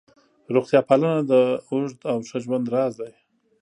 [0.55, 1.33] روغتیا پالنه د
[1.69, 3.13] اوږد او ښه ژوند راز دی.